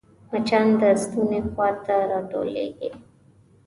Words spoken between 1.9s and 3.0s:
راټولېږي